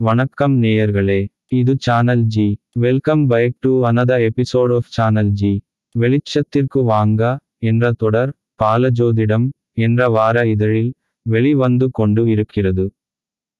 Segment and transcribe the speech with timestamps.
[0.00, 5.62] வணக்கம் நேயர்களே இது channel G welcome back to another episode of channel G
[5.94, 8.32] வெளிச்சத்திற்கு வாங்க என்ற தொடர்
[8.62, 12.92] பாலஜோதிடம் என்ற வார இதழில் வெளிவந்து கொண்டு இருக்கிறது.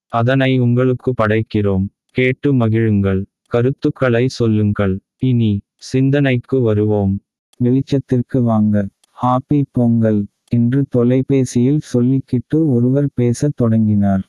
[0.07, 1.85] அதனை உங்களுக்கு படைக்கிறோம்.
[2.05, 3.25] கேட்டு மகிழுங்கள்.
[3.47, 4.99] கருத்துக்களை சொல்லுங்கள்.
[5.17, 7.19] இனி சிந்தனைக்கு வருவோம்.
[7.63, 8.87] வெளிச்சத்திற்கு வாங்க.
[9.21, 14.23] ஹாப்பி பொங்கல் என்று தொலைபேசியில் சொல்லிக்கிட்டு ஒருவர் பேசத் தொடங்கினார்.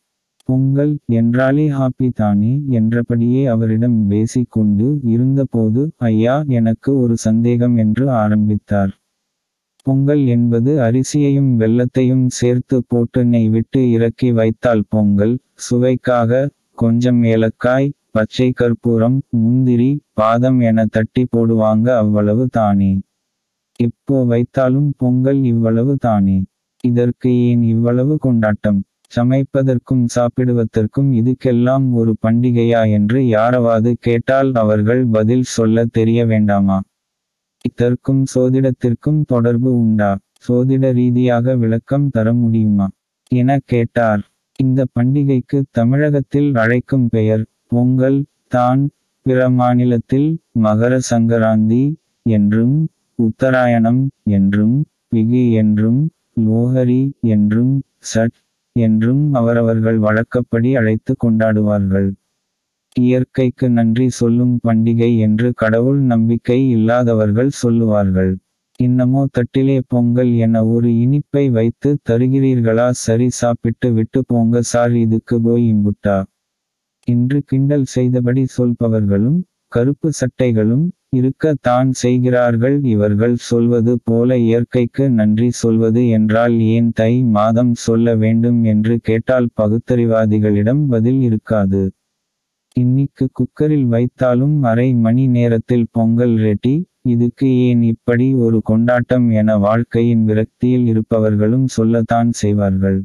[0.51, 8.93] பொங்கல் என்றாலே ஹாப்பி தானே என்றபடியே அவரிடம் பேசிக்கொண்டு இருந்தபோது ஐயா எனக்கு ஒரு சந்தேகம் என்று ஆரம்பித்தார்.
[9.87, 15.35] பொங்கல் என்பது அரிசியையும் வெள்ளத்தையும் சேர்த்து போட்டு நெய் விட்டு இறக்கி வைத்தால் பொங்கல்
[15.67, 22.93] சுவைக்காக கொஞ்சம் ஏலக்காய் பச்சை கற்பூரம் முந்திரி பாதம் என தட்டி போடுவாங்க அவ்வளவு தானே.
[23.81, 26.39] எப்போ வைத்தாலும் பொங்கல் இவ்வளவு தானே.
[26.85, 28.81] இதற்கு ஏன் இவ்வளவு கொண்டாட்டம்?
[29.11, 36.79] சமைப்பதற்கும் சாப்பிடுவதற்கும் இதுக்கெல்லாம் ஒரு பண்டிகையா என்று யாராவது கேட்டால் அவர்கள் பதில் சொல்ல தெரிய வேண்டாமா?
[37.65, 40.11] இதற்கும் சோதிடத்திற்கும் தொடர்பு உண்டா?
[40.49, 42.87] சோதிட ரீதியாக விளக்கம் தர முடியுமா?
[43.31, 44.23] என கேட்டார்.
[44.59, 48.83] இந்த பண்டிகைக்கு தமிழகத்தில் அழைக்கும் பெயர் பொங்கல் தான்
[49.27, 51.83] பிற மாநிலத்தில் மகர சங்கராந்தி
[52.27, 52.77] என்றும்
[53.19, 54.77] உத்தராயணம் என்றும்
[55.11, 56.01] பிகி என்றும்
[56.45, 57.75] லோஹரி என்றும்
[58.11, 58.37] சட்
[58.77, 62.09] என்றும் அவரவர்கள் வழக்கப்படி அழைத்து கொண்டாடுவார்கள்.
[62.97, 68.33] இயற்கைக்கு நன்றி சொல்லும் பண்டிகை என்று கடவுள் நம்பிக்கை இல்லாதவர்கள் சொல்லுவார்கள்.
[68.81, 72.87] இன்னமோ தட்டிலே பொங்கல் என ஒரு இனிப்பை வைத்து தருகிறீர்களா?
[72.91, 76.19] சரி சாப்பிட்டு விட்டு போங்க சார் இதுக்கு போய் இம்புட்டா?
[77.09, 82.77] என்று கிண்டல் செய்தபடி சொல்பவர்களும் கருப்பு சட்டைகளும் இருக்கத்தான் செய்கிறார்கள்.
[82.85, 90.83] இவர்கள் சொல்வது போல இயற்கைக்கு நன்றி சொல்வது என்றால் ஏன் தை மாதம் சொல்ல வேண்டும் என்று கேட்டால் பகுத்தறிவாதிகளிடம்
[90.87, 91.83] பதில் இருக்காது.
[92.77, 96.75] இன்னிக்கு குக்கரில் வைத்தாலும் அரை மணி நேரத்தில் பொங்கல் ரெட்டி
[97.09, 102.99] இதுக்கு ஏன் இப்படி ஒரு கொண்டாட்டம் என வாழ்க்கையின் விரக்தியில் இருப்பவர்களும் சொல்லத்தான் செய்வார்கள்.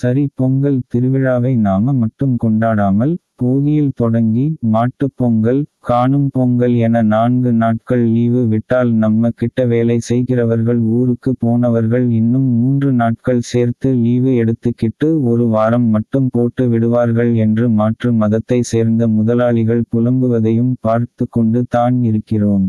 [0.00, 8.04] சரி பொங்கல் திருவிழாவை நாம மட்டும் கொண்டாடாமல் போகியில் தொடங்கி மாட்டுப் பொங்கல் காணும் பொங்கல் என நான்கு நாட்கள்
[8.08, 15.46] லீவு விட்டால் நம்ம கிட்ட வேலை செய்கிறவர்கள் ஊருக்கு போனவர்கள் இன்னும் மூன்று நாட்கள் சேர்த்து லீவு எடுத்துக்கிட்டு ஒரு
[15.48, 22.66] வாரம் மட்டும் போட்டு விடுவார்கள் என்று மாற்று மதத்தை சேர்ந்த முதலாளிகள் புலம்புவதையும் பார்த்து கொண்டு தான் இருக்கிறோம்.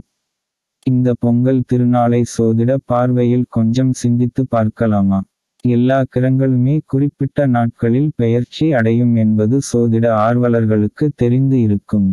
[0.86, 5.20] இந்த பொங்கல் திருநாளை சோதிட பார்வையில் கொஞ்சம் சிந்தித்து பார்க்கலாமா?
[5.66, 12.08] எல்லா கிரங்களுமே குறிப்பிட்ட நாட்களில் பெயர்ச்சி அடையும் என்பது சோதிட ஆர்வலர்களுக்கு தெரிந்து இருக்கும்.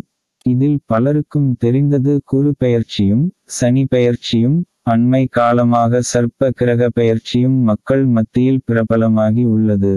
[0.46, 3.24] இதில் பலருக்கும் தெரிந்தது குரு பெயர்ச்சியும்
[3.58, 4.58] சனி பெயர்ச்சியும்
[4.90, 9.94] அண்மை காலமாக சர்ப்ப கிரக பெயர்ச்சியும் மக்கள் மத்தியில் பிரபலமாகி உள்ளது.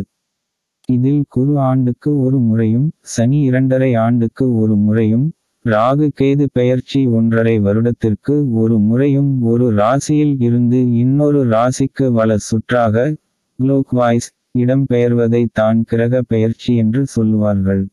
[0.90, 5.28] இதில் குரு ஆண்டுக்கு ஒரு முறையும் சனி இரண்டரை ஆண்டுக்கு ஒரு முறையும்
[5.66, 12.96] ராகு கேது பெயர்ச்சி ஒன்றரை வருடத்திற்கு ஒரு முறையும் ஒரு ராசியில் இருந்து இன்னொரு ராசிக்கு வல சுற்றாக
[13.62, 14.30] குளோக்வாய்ஸ்
[14.60, 17.84] இடம்பெயர்வதை தான் கிரக பெயர்ச்சி என்று சொல்லுவார்கள்.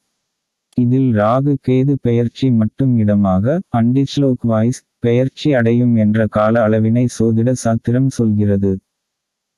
[0.76, 8.72] இதில் ராகு கேது பெயர்ச்சி மட்டும் இடமாக அண்டிஸ்லோக்வாய்ஸ் பெயர்ச்சி அடையும் என்ற கால அளவினை சோதிட சாத்திரம் சொல்கிறது.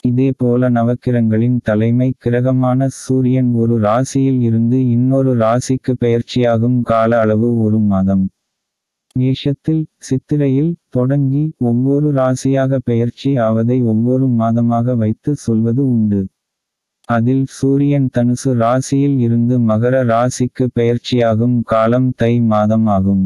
[0.05, 8.25] இதேபோல நவக்கிரங்களின் தலைமை கிரகமான சூரியன் ஒரு ராசியில் இருந்து இன்னொரு ராசிக்கு பெயர்ச்சியாகும் கால அளவு ஒரு மாதம்.
[9.17, 16.21] மேஷத்தில் சித்திரையில் தொடங்கி ஒவ்வொரு ராசியாக பெயர்ச்சி ஆவதை ஒவ்வொரு மாதமாக வைத்து சொல்வது உண்டு.
[17.09, 23.25] அதில் சூரியன் தனுசு ராசியில் இருந்து மகர ராசிக்கு பெயர்ச்சியாகும் காலம் தை மாதம் ஆகும்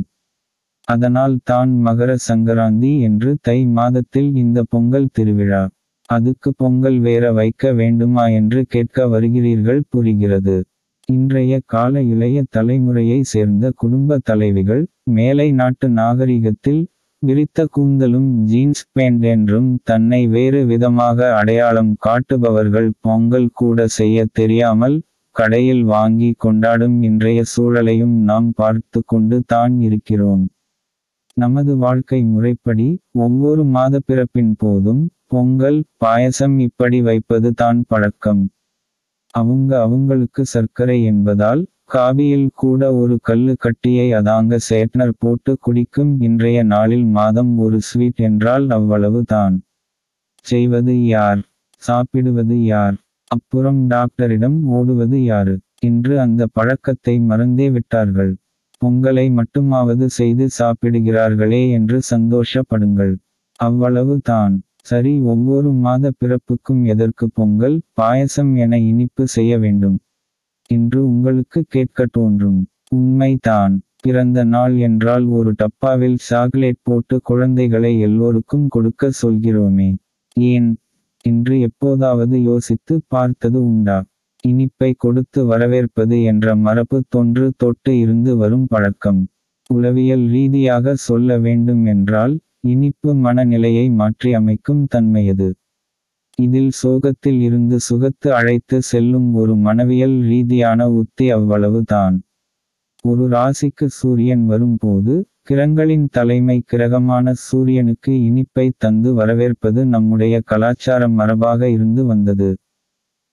[0.89, 5.63] அதனால் தான் மகர சங்கராந்தி என்று தை மாதத்தில் இந்த பொங்கல் திருவிழா.
[6.09, 10.57] அதுக்கு பொங்கல் வேற வைக்க வேண்டுமா என்று கேட்க வருகிறீர்கள் புரிகிறது.
[11.09, 16.83] இன்றைய கால இளைய தலைமுறையை சேர்ந்த குடும்ப தலைவிகள் மேலை நாட்டு நாகரிகத்தில்
[17.23, 24.97] விரித்த கூந்தலும் ஜீன்ஸ் பேண்ட் என்றும் தன்னை வேறு விதமாக அடையாளம் காட்டுபவர்கள் பொங்கல் கூட செய்ய தெரியாமல்
[25.37, 30.45] கடையில் வாங்கி கொண்டாடும் இன்றைய சூழலையும் நாம் பார்த்து கொண்டு தான் இருக்கிறோம்.
[31.37, 38.43] நமது வாழ்க்கை முறைப்படி ஒவ்வொரு மாத பிறப்பின் போதும் பொங்கல் பாயசம் இப்படி வைப்பது தான் பழக்கம்.
[39.35, 47.07] அவங்க அவங்களுக்கு சர்க்கரை என்பதால் காபியில் கூட ஒரு கல்லு கட்டியை அதாங்க சேட்னர் போட்டு குடிக்கும் இன்றைய நாளில்
[47.11, 49.57] மாதம் ஒரு ஸ்வீட் என்றால் அவ்வளவு தான்.
[50.47, 51.41] செய்வது யார்?
[51.83, 52.97] சாப்பிடுவது யார்?
[53.31, 55.55] அப்புறம் டாக்டரிடம் ஓடுவது யாரு?
[55.81, 58.33] இன்று அந்த பழக்கத்தை மறந்தே விட்டார்கள்.
[58.83, 63.15] பொங்கலை மட்டுமாவது செய்து சாப்பிடுகிறார்களே என்று சந்தோஷப்படுங்கள்.
[63.61, 64.55] அவ்வளவு தான்.
[64.87, 69.97] சரி ஒவ்வொரு மாத பிறப்புக்கும் எதற்கு பொங்கல் பாயசம் என இனிப்பு செய்ய வேண்டும்.
[70.71, 72.61] என்று உங்களுக்கு கேட்க தோன்றும்.
[72.89, 79.91] உண்மைதான் பிறந்த நாள் என்றால் ஒரு டப்பாவில் சாக்லேட் போட்டு குழந்தைகளை எல்லோருக்கும் கொடுக்க சொல்கிறோமே.
[80.37, 80.69] ஏன்?
[81.25, 83.99] என்று எப்போதாவது யோசித்து பார்த்தது உண்டா?
[84.45, 89.21] இனிப்பை கொடுத்து வரவேற்பது என்ற மரபு தொன்று தொட்டு இருந்து வரும் பழக்கம்.
[89.71, 95.49] உளவியல் ரீதியாக சொல்ல வேண்டும் என்றால் இனிப்பு மனநிலையை மாற்றி அமைக்கும் தன்மையது.
[96.39, 102.17] இதில் சோகத்தில் இருந்து சுகத்து அழைத்து செல்லும் ஒரு மனவியல் ரீதியான உத்தி அவ்வளவு தான்.
[103.05, 112.05] ஒரு ராசிக்கு சூரியன் வரும்போது கிரங்களின் தலைமை கிரகமான சூரியனுக்கு இனிப்பை தந்து வரவேற்பது நம்முடைய கலாச்சார மரபாக இருந்து
[112.05, 112.51] வந்தது.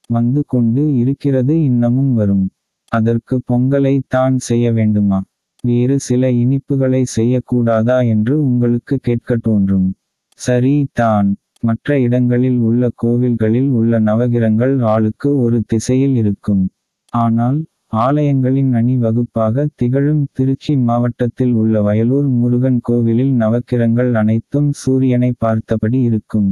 [0.10, 2.46] வந்து கொண்டு இருக்கிறது இன்னமும் வரும்.
[2.92, 5.20] அதற்கு பொங்கலை தான் செய்ய வேண்டுமா?
[5.64, 9.88] வேறு சில இனிப்புகளை செய்யக்கூடாதா என்று உங்களுக்கு கேட்க தோன்றும்.
[10.40, 11.28] சரி தான்.
[11.60, 16.64] மற்ற இடங்களில் உள்ள கோவில்களில் உள்ள நவகிரங்கள் ஆளுக்கு ஒரு திசையில் இருக்கும்.
[17.14, 17.60] ஆனால்
[17.98, 26.50] ஆலயங்களின் அணிவகுப்பாக திகழும் திருச்சி மாவட்டத்தில் உள்ள வயலூர் முருகன் கோவிலில் நவக்கிரங்கள் அனைத்தும் சூரியனை பார்த்தபடி இருக்கும்.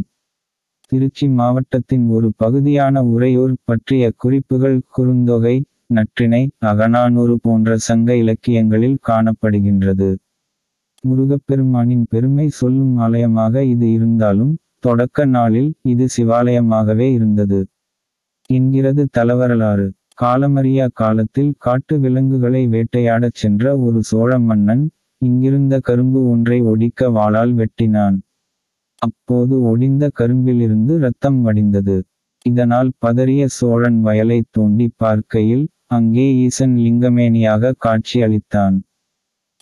[0.92, 5.58] திருச்சி மாவட்டத்தின் ஒரு பகுதியான உறையூர் பற்றிய குறிப்புகள் குறுந்தொகை
[5.90, 10.10] நற்றிணை அகநானூறு போன்ற சங்க இலக்கியங்களில் காணப்படுகின்றது.
[11.04, 17.60] முருகப்பெருமானின் பெருமை சொல்லும் ஆலயமாக இது இருந்தாலும் தொடக்க நாளில் இது சிவாலயமாகவே இருந்தது.
[18.50, 19.88] என்கிறது தலவரலாறு.
[20.22, 24.84] காலமறியா காலத்தில் காட்டு விலங்குகளை வேட்டையாடச் சென்ற ஒரு சோழ மன்னன்
[25.22, 28.18] இங்கிருந்த கரும்பு ஒன்றை ஒடிக்க வாளால் வெட்டினான்.
[29.02, 31.98] அப்போது ஒடிந்த கரும்பிலிருந்து இரத்தம் வடிந்தது.
[32.46, 38.76] இதனால் பதறிய சோழன் வயலை தோண்டி பார்க்கையில் அங்கே ஈசன் லிங்கமேனியாக காட்சி அளித்தான்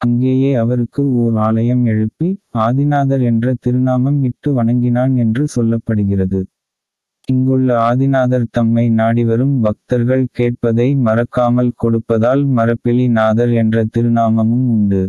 [0.01, 2.27] அங்கேயே அவருக்கு ஓர் ஆலயம் எழுப்பி
[2.57, 6.41] ஆதிநாதர் என்ற திருநாமம் இட்டு வணங்கினான் என்று சொல்லப்படுகிறது.
[7.27, 15.01] இங்குள்ள ஆதிநாதர் தம்மை நாடிவரும் பக்தர்கள் கேட்பதை மறக்காமல் கொடுப்பதால் மரப்பிலி நாதர் என்ற திருநாமமும் உண்டு.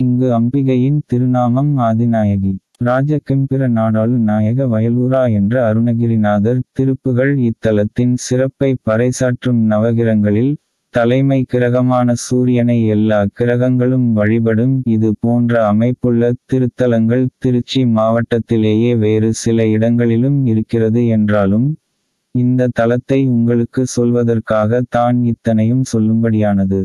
[0.00, 2.52] இங்கு அம்பிகையின் திருநாமம் ஆதிநாயகி
[2.84, 10.52] ராஜகெம்பிர நாடாளு நாயக வயலூரா என்ற அருணகிரிநாதர் திருப்புகள் இத்தலத்தின் சிறப்பை பறைசாற்றும் நவகிரங்களில்
[10.94, 20.38] தலைமை கிரகமான சூரியனை எல்லா கிரகங்களும் வழிபடும் இது போன்ற அமைப்புள்ள திருத்தலங்கள் திருச்சி மாவட்டத்திலேயே வேறு சில இடங்களிலும்
[20.46, 21.66] இருக்கிறது என்றாலும்
[22.34, 26.80] இந்த தலத்தை உங்களுக்கு சொல்வதற்காக தான் இத்தனையும் சொல்லும்படியானது.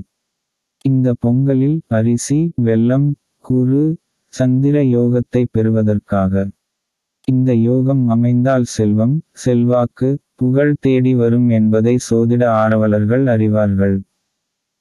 [0.86, 3.08] இந்த பொங்கலில் அரிசி வெல்லம்
[3.46, 3.84] குரு
[4.34, 6.34] சந்திர யோகத்தை பெறுவதற்காக.
[7.28, 13.96] இந்த யோகம் அமைந்தால் செல்வம் செல்வாக்கு புகழ் தேடி வரும் என்பதை சோதிட ஆரவலர்கள் அறிவார்கள்.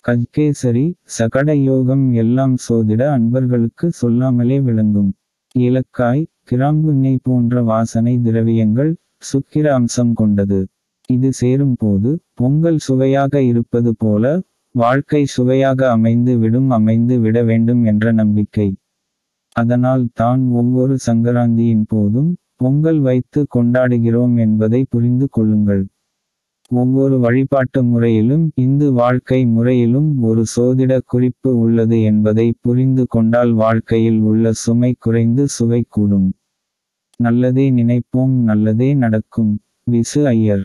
[0.05, 0.87] கஜ்கேசரி
[1.19, 5.11] சகட யோகம் எல்லாம் சோதிட அன்பர்களுக்கு சொல்லாமலே விளங்கும்.
[5.55, 8.93] ஏலக்காய் கிராம்பு நெய் போன்ற வாசனை திரவியங்கள்
[9.33, 10.61] சுக்கிர அம்சம் கொண்டது.
[11.09, 14.25] இது சேரும் போது பொங்கல் சுவையாக இருப்பது போல
[14.75, 18.69] வாழ்க்கை சுவையாக அமைந்து விடும் அமைந்து விட வேண்டும் என்ற நம்பிக்கை.
[19.61, 25.83] அதனால் தான் ஒவ்வொரு சங்கராந்தியின் போதும் பொங்கல் வைத்து கொண்டாடுகிறோம் என்பதை புரிந்து கொள்ளுங்கள்.
[26.71, 34.53] ஒவ்வொரு வழிபாட்டு முறையிலும் இந்து வாழ்க்கை முறையிலும் ஒரு சோதிட குறிப்பு உள்ளது என்பதை புரிந்து கொண்டால் வாழ்க்கையில் உள்ள
[34.65, 36.29] சுமை குறைந்து சுவை கூடும்.
[37.21, 39.53] நல்லதே நினைப்போம் நல்லதே நடக்கும்.
[39.91, 40.65] விசு ஐயர்.